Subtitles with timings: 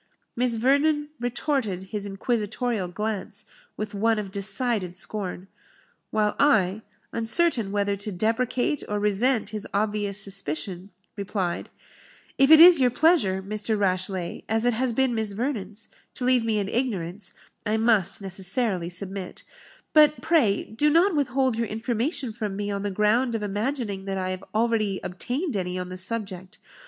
[0.35, 3.45] Miss Vernon retorted his inquisitorial glance
[3.77, 5.47] with one of decided scorn;
[6.09, 6.81] while I,
[7.11, 11.69] uncertain whether to deprecate or resent his obvious suspicion, replied,
[12.39, 13.77] "If it is your pleasure, Mr.
[13.77, 17.31] Rashleigh, as it has been Miss Vernon's, to leave me in ignorance,
[17.63, 19.43] I must necessarily submit;
[19.93, 24.17] but, pray, do not withhold your information from me on the ground of imagining that
[24.17, 26.57] I have already obtained any on the subject.